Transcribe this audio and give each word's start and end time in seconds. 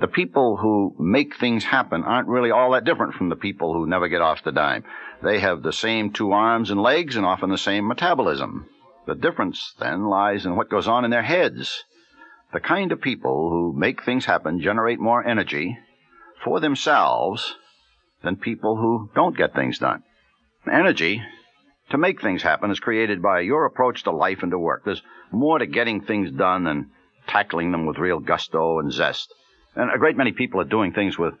The 0.00 0.08
people 0.08 0.56
who 0.56 0.96
make 0.98 1.36
things 1.36 1.64
happen 1.64 2.04
aren't 2.04 2.28
really 2.28 2.50
all 2.50 2.70
that 2.70 2.84
different 2.84 3.12
from 3.14 3.28
the 3.28 3.36
people 3.36 3.74
who 3.74 3.86
never 3.86 4.08
get 4.08 4.22
off 4.22 4.42
the 4.42 4.50
dime. 4.50 4.84
They 5.22 5.40
have 5.40 5.62
the 5.62 5.74
same 5.74 6.10
two 6.10 6.32
arms 6.32 6.70
and 6.70 6.80
legs 6.80 7.16
and 7.16 7.26
often 7.26 7.50
the 7.50 7.58
same 7.58 7.86
metabolism. 7.86 8.66
The 9.06 9.14
difference 9.14 9.74
then 9.78 10.06
lies 10.06 10.46
in 10.46 10.56
what 10.56 10.70
goes 10.70 10.88
on 10.88 11.04
in 11.04 11.10
their 11.10 11.22
heads. 11.22 11.84
The 12.54 12.60
kind 12.60 12.92
of 12.92 13.02
people 13.02 13.50
who 13.50 13.78
make 13.78 14.02
things 14.02 14.24
happen 14.24 14.62
generate 14.62 14.98
more 14.98 15.22
energy 15.26 15.78
for 16.42 16.60
themselves 16.60 17.56
than 18.22 18.36
people 18.36 18.76
who 18.76 19.10
don't 19.14 19.36
get 19.36 19.54
things 19.54 19.78
done. 19.78 20.02
Energy 20.70 21.22
to 21.90 21.98
make 21.98 22.22
things 22.22 22.42
happen 22.42 22.70
is 22.70 22.80
created 22.80 23.20
by 23.20 23.40
your 23.40 23.66
approach 23.66 24.04
to 24.04 24.10
life 24.10 24.42
and 24.42 24.52
to 24.52 24.58
work. 24.58 24.82
There's 24.84 25.02
more 25.30 25.58
to 25.58 25.66
getting 25.66 26.00
things 26.00 26.30
done 26.30 26.64
than 26.64 26.90
tackling 27.26 27.70
them 27.70 27.84
with 27.84 27.98
real 27.98 28.20
gusto 28.20 28.78
and 28.78 28.90
zest. 28.90 29.34
And 29.80 29.90
a 29.90 29.98
great 29.98 30.16
many 30.16 30.32
people 30.32 30.60
are 30.60 30.64
doing 30.64 30.92
things 30.92 31.16
with 31.16 31.32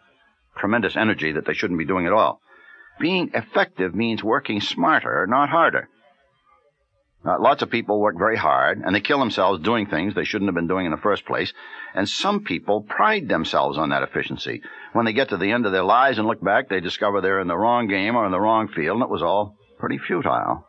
tremendous 0.56 0.96
energy 0.96 1.32
that 1.32 1.44
they 1.44 1.52
shouldn't 1.52 1.78
be 1.78 1.84
doing 1.84 2.06
at 2.06 2.12
all. 2.14 2.40
Being 2.98 3.32
effective 3.34 3.94
means 3.94 4.24
working 4.24 4.62
smarter, 4.62 5.26
not 5.26 5.50
harder. 5.50 5.90
Uh, 7.22 7.38
lots 7.38 7.60
of 7.60 7.68
people 7.68 8.00
work 8.00 8.16
very 8.16 8.38
hard 8.38 8.80
and 8.82 8.94
they 8.94 9.00
kill 9.02 9.18
themselves 9.18 9.62
doing 9.62 9.86
things 9.86 10.14
they 10.14 10.24
shouldn't 10.24 10.48
have 10.48 10.54
been 10.54 10.68
doing 10.68 10.86
in 10.86 10.90
the 10.90 10.96
first 10.96 11.26
place. 11.26 11.52
And 11.94 12.08
some 12.08 12.42
people 12.44 12.80
pride 12.80 13.28
themselves 13.28 13.76
on 13.76 13.90
that 13.90 14.02
efficiency. 14.02 14.62
When 14.94 15.04
they 15.04 15.12
get 15.12 15.28
to 15.28 15.36
the 15.36 15.52
end 15.52 15.66
of 15.66 15.72
their 15.72 15.84
lives 15.84 16.16
and 16.16 16.26
look 16.26 16.42
back, 16.42 16.70
they 16.70 16.80
discover 16.80 17.20
they're 17.20 17.40
in 17.40 17.48
the 17.48 17.58
wrong 17.58 17.88
game 17.88 18.16
or 18.16 18.24
in 18.24 18.32
the 18.32 18.40
wrong 18.40 18.68
field 18.68 18.96
and 18.96 19.02
it 19.02 19.10
was 19.10 19.22
all 19.22 19.58
pretty 19.78 19.98
futile. 19.98 20.66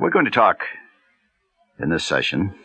We're 0.00 0.10
going 0.10 0.24
to 0.24 0.32
talk 0.32 0.62
in 1.78 1.90
this 1.90 2.04
session 2.04 2.56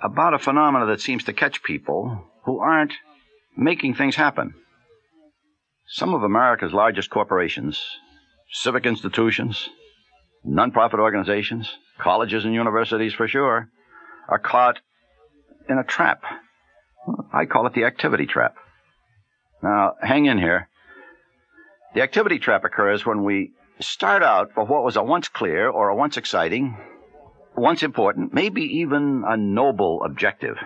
about 0.00 0.34
a 0.34 0.38
phenomenon 0.38 0.88
that 0.88 1.00
seems 1.00 1.24
to 1.24 1.32
catch 1.32 1.64
people 1.64 2.29
who 2.44 2.58
aren't 2.58 2.94
making 3.56 3.94
things 3.94 4.16
happen. 4.16 4.54
Some 5.86 6.14
of 6.14 6.22
America's 6.22 6.72
largest 6.72 7.10
corporations, 7.10 7.82
civic 8.52 8.86
institutions, 8.86 9.68
nonprofit 10.46 10.98
organizations, 10.98 11.76
colleges 11.98 12.44
and 12.44 12.54
universities 12.54 13.12
for 13.12 13.28
sure, 13.28 13.68
are 14.28 14.38
caught 14.38 14.78
in 15.68 15.78
a 15.78 15.84
trap. 15.84 16.22
I 17.32 17.44
call 17.46 17.66
it 17.66 17.74
the 17.74 17.84
activity 17.84 18.26
trap. 18.26 18.54
Now, 19.62 19.94
hang 20.00 20.26
in 20.26 20.38
here. 20.38 20.68
The 21.94 22.02
activity 22.02 22.38
trap 22.38 22.64
occurs 22.64 23.04
when 23.04 23.24
we 23.24 23.50
start 23.80 24.22
out 24.22 24.52
for 24.54 24.64
what 24.64 24.84
was 24.84 24.96
a 24.96 25.02
once 25.02 25.28
clear 25.28 25.68
or 25.68 25.88
a 25.88 25.96
once 25.96 26.16
exciting, 26.16 26.76
once 27.56 27.82
important, 27.82 28.32
maybe 28.32 28.62
even 28.62 29.24
a 29.26 29.36
noble 29.36 30.02
objective. 30.04 30.56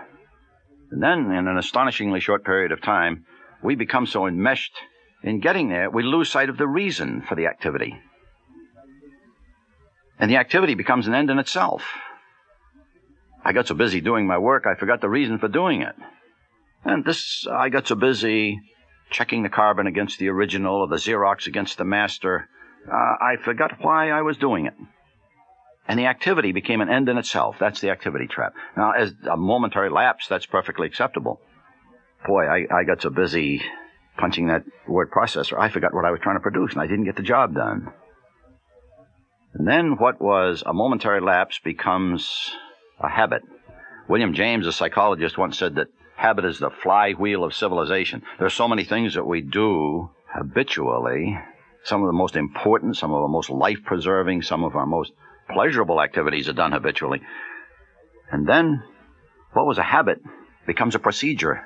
And 0.95 1.03
then, 1.03 1.33
in 1.33 1.49
an 1.49 1.59
astonishingly 1.59 2.21
short 2.21 2.45
period 2.45 2.71
of 2.71 2.81
time, 2.81 3.25
we 3.65 3.75
become 3.75 4.07
so 4.07 4.29
enmeshed 4.29 4.77
in 5.25 5.41
getting 5.41 5.69
there, 5.69 5.91
we 5.91 6.05
lose 6.05 6.31
sight 6.31 6.49
of 6.49 6.57
the 6.57 6.69
reason 6.69 7.21
for 7.21 7.35
the 7.35 7.49
activity. 7.49 7.97
And 10.21 10.31
the 10.31 10.37
activity 10.37 10.75
becomes 10.75 11.09
an 11.09 11.15
end 11.15 11.31
in 11.31 11.41
itself. 11.41 11.83
I 13.45 13.53
got 13.53 13.67
so 13.67 13.75
busy 13.75 14.01
doing 14.01 14.29
my 14.29 14.39
work, 14.39 14.69
I 14.69 14.77
forgot 14.77 15.01
the 15.01 15.09
reason 15.09 15.41
for 15.41 15.49
doing 15.49 15.83
it. 15.83 15.97
And 16.85 17.05
this, 17.05 17.45
I 17.51 17.71
got 17.71 17.89
so 17.89 17.97
busy 17.97 18.61
checking 19.11 19.43
the 19.43 19.49
carbon 19.49 19.89
against 19.89 20.21
the 20.21 20.29
original 20.29 20.77
or 20.77 20.87
the 20.87 20.95
Xerox 20.95 21.49
against 21.49 21.77
the 21.77 21.85
master, 21.85 22.49
uh, 22.89 22.95
I 22.95 23.35
forgot 23.43 23.83
why 23.83 24.11
I 24.11 24.23
was 24.23 24.37
doing 24.37 24.67
it. 24.67 24.75
And 25.87 25.99
the 25.99 26.07
activity 26.07 26.53
became 26.53 26.81
an 26.81 26.89
end 26.89 27.09
in 27.09 27.19
itself. 27.19 27.57
That's 27.61 27.81
the 27.81 27.91
activity 27.91 28.27
trap. 28.27 28.55
Now, 28.77 28.93
as 28.93 29.13
a 29.31 29.37
momentary 29.37 29.91
lapse, 29.91 30.29
that's 30.29 30.47
perfectly 30.47 30.87
acceptable. 30.87 31.41
Boy, 32.27 32.47
I, 32.47 32.67
I 32.75 32.85
got 32.85 33.03
so 33.03 33.11
busy 33.11 33.63
punching 34.17 34.47
that 34.47 34.65
word 34.87 35.11
processor, 35.11 35.59
I 35.59 35.69
forgot 35.69 35.95
what 35.95 36.05
I 36.05 36.11
was 36.11 36.21
trying 36.21 36.37
to 36.37 36.41
produce, 36.41 36.73
and 36.73 36.81
I 36.81 36.87
didn't 36.87 37.05
get 37.05 37.17
the 37.17 37.23
job 37.23 37.55
done. 37.55 37.93
And 39.55 39.67
then 39.67 39.97
what 39.97 40.21
was 40.21 40.63
a 40.67 40.73
momentary 40.73 41.21
lapse 41.21 41.61
becomes 41.63 42.51
a 43.01 43.09
habit. 43.09 43.43
William 44.09 44.35
James, 44.35 44.67
a 44.67 44.73
psychologist, 44.73 45.39
once 45.39 45.59
said 45.59 45.77
that 45.77 45.89
habit 46.17 46.45
is 46.45 46.59
the 46.59 46.71
flywheel 46.71 47.45
of 47.45 47.55
civilization. 47.55 48.23
There 48.39 48.47
are 48.47 48.51
so 48.51 48.69
many 48.69 48.85
things 48.85 49.15
that 49.15 49.27
we 49.27 49.41
do 49.41 50.11
habitually, 50.33 51.39
some 51.85 52.03
of 52.03 52.07
the 52.07 52.13
most 52.13 52.37
important, 52.37 52.97
some 52.97 53.13
of 53.13 53.23
the 53.23 53.29
most 53.29 53.51
life 53.51 53.79
preserving, 53.85 54.43
some 54.43 54.65
of 54.65 54.75
our 54.77 54.87
most 54.87 55.13
pleasurable 55.51 56.01
activities 56.01 56.49
are 56.49 56.55
done 56.55 56.73
habitually. 56.73 57.21
And 58.31 58.49
then 58.49 58.83
what 59.53 59.67
was 59.67 59.79
a 59.79 59.83
habit 59.83 60.21
becomes 60.67 60.95
a 60.95 60.99
procedure. 60.99 61.63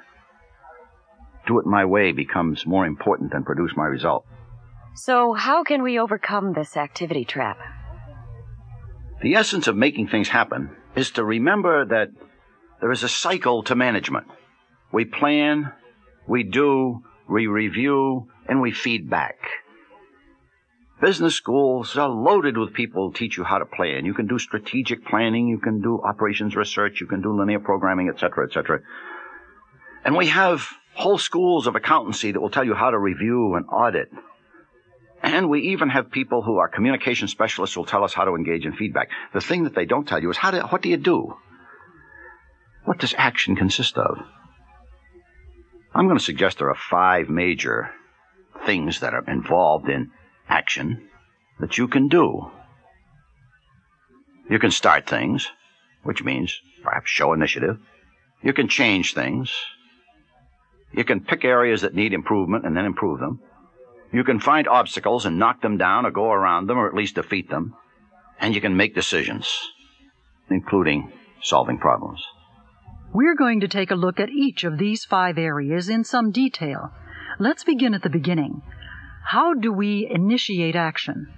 Do 1.47 1.59
it 1.59 1.67
my 1.67 1.85
way 1.85 2.13
becomes 2.13 2.67
more 2.67 2.87
important 2.87 3.33
than 3.33 3.45
produce 3.45 3.73
my 3.77 3.87
result. 3.87 4.27
So, 4.95 5.33
how 5.33 5.63
can 5.63 5.83
we 5.83 5.99
overcome 5.99 6.53
this 6.53 6.77
activity 6.77 7.25
trap? 7.25 7.59
The 9.23 9.35
essence 9.35 9.67
of 9.67 9.77
making 9.77 10.09
things 10.09 10.29
happen 10.29 10.71
is 10.97 11.13
to 11.13 11.25
remember 11.25 11.85
that 11.87 12.11
there 12.81 12.93
is 12.93 13.03
a 13.03 13.09
cycle 13.09 13.63
to 13.65 13.75
management. 13.75 14.27
We 14.93 15.05
plan, 15.05 15.73
we 16.27 16.43
do, 16.43 17.03
we 17.29 17.47
review, 17.47 18.29
and 18.49 18.61
we 18.61 18.73
feed 18.73 19.09
back. 19.09 19.37
Business 21.01 21.37
schools 21.37 21.97
are 21.97 22.09
loaded 22.09 22.59
with 22.59 22.75
people 22.75 23.07
who 23.07 23.13
teach 23.13 23.37
you 23.37 23.45
how 23.45 23.59
to 23.59 23.67
plan. 23.67 24.05
You 24.05 24.15
can 24.15 24.27
do 24.27 24.39
strategic 24.39 25.07
planning, 25.07 25.47
you 25.47 25.59
can 25.59 25.81
do 25.81 26.01
operations 26.03 26.57
research, 26.57 27.01
you 27.01 27.07
can 27.07 27.23
do 27.23 27.39
linear 27.39 27.61
programming, 27.61 28.09
etc., 28.09 28.47
etc. 28.47 28.81
And 30.05 30.17
we 30.17 30.27
have 30.27 30.67
whole 30.95 31.19
schools 31.19 31.69
of 31.69 31.77
accountancy 31.77 32.33
that 32.33 32.41
will 32.41 32.51
tell 32.51 32.65
you 32.65 32.75
how 32.75 32.91
to 32.91 32.99
review 32.99 33.55
and 33.55 33.67
audit. 33.69 34.09
And 35.23 35.49
we 35.49 35.73
even 35.73 35.89
have 35.89 36.11
people 36.11 36.43
who 36.43 36.59
are 36.59 36.69
communication 36.69 37.29
specialists 37.29 37.75
who 37.75 37.81
will 37.81 37.87
tell 37.87 38.03
us 38.03 38.15
how 38.15 38.25
to 38.25 38.35
engage 38.35 38.67
in 38.67 38.73
feedback. 38.73 39.11
The 39.33 39.41
thing 39.41 39.65
that 39.65 39.77
they 39.77 39.85
don't 39.85 40.07
tell 40.07 40.21
you 40.21 40.31
is 40.31 40.37
how 40.37 40.51
do, 40.51 40.61
what 40.63 40.83
do 40.83 40.89
you 40.89 40.97
do? 40.97 41.37
What 42.85 42.99
does 42.99 43.15
action 43.17 43.55
consist 43.55 43.97
of? 43.97 44.19
I'm 45.95 46.07
going 46.07 46.19
to 46.19 46.25
suggest 46.25 46.59
there 46.59 46.71
are 46.71 46.77
five 46.91 47.29
major 47.29 47.91
things 48.67 49.01
that 49.01 49.15
are 49.15 49.25
involved 49.29 49.89
in 49.89 50.11
action 50.49 51.09
that 51.61 51.79
you 51.79 51.89
can 51.89 52.09
do. 52.09 52.51
You 54.51 54.59
can 54.59 54.71
start 54.71 55.09
things, 55.09 55.49
which 56.03 56.23
means 56.23 56.59
perhaps 56.83 57.11
show 57.11 57.33
initiative. 57.33 57.79
You 58.43 58.53
can 58.53 58.69
change 58.69 59.15
things. 59.15 59.53
You 60.93 61.05
can 61.05 61.21
pick 61.21 61.45
areas 61.45 61.83
that 61.83 61.95
need 61.95 62.13
improvement 62.13 62.65
and 62.65 62.77
then 62.77 62.87
improve 62.87 63.21
them. 63.21 63.41
You 64.13 64.25
can 64.25 64.41
find 64.41 64.67
obstacles 64.67 65.27
and 65.27 65.39
knock 65.39 65.61
them 65.61 65.77
down 65.77 66.07
or 66.07 66.11
go 66.11 66.31
around 66.31 66.67
them 66.67 66.79
or 66.79 66.89
at 66.89 66.95
least 66.95 67.17
defeat 67.17 67.51
them. 67.51 67.75
And 68.41 68.55
you 68.55 68.61
can 68.61 68.77
make 68.77 68.95
decisions, 68.95 69.53
including 70.49 71.13
solving 71.43 71.79
problems. 71.79 72.25
We're 73.13 73.37
going 73.37 73.61
to 73.61 73.69
take 73.69 73.91
a 73.91 73.97
look 73.97 74.21
at 74.21 74.31
each 74.31 74.65
of 74.65 74.79
these 74.79 75.05
five 75.05 75.37
areas 75.37 75.89
in 75.89 76.05
some 76.05 76.31
detail. 76.31 76.91
Let's 77.39 77.65
begin 77.65 77.95
at 77.95 78.03
the 78.03 78.11
beginning. 78.11 78.63
How 79.29 79.53
do 79.53 79.75
we 79.75 80.09
initiate 80.11 80.75
action? 80.75 81.29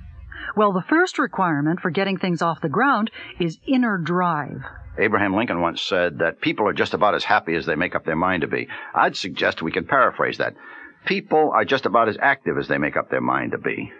Well, 0.56 0.72
the 0.72 0.84
first 0.88 1.18
requirement 1.18 1.80
for 1.80 1.90
getting 1.90 2.18
things 2.18 2.40
off 2.40 2.60
the 2.60 2.68
ground 2.68 3.10
is 3.40 3.58
inner 3.66 3.98
drive. 3.98 4.62
Abraham 4.96 5.34
Lincoln 5.34 5.60
once 5.60 5.82
said 5.82 6.20
that 6.20 6.40
people 6.40 6.68
are 6.68 6.72
just 6.72 6.94
about 6.94 7.16
as 7.16 7.24
happy 7.24 7.56
as 7.56 7.66
they 7.66 7.74
make 7.74 7.96
up 7.96 8.04
their 8.04 8.14
mind 8.14 8.42
to 8.42 8.46
be. 8.46 8.68
I'd 8.94 9.16
suggest 9.16 9.60
we 9.60 9.72
can 9.72 9.86
paraphrase 9.86 10.38
that. 10.38 10.54
People 11.04 11.50
are 11.52 11.64
just 11.64 11.84
about 11.84 12.08
as 12.08 12.16
active 12.22 12.58
as 12.58 12.68
they 12.68 12.78
make 12.78 12.96
up 12.96 13.10
their 13.10 13.20
mind 13.20 13.50
to 13.50 13.58
be. 13.58 13.92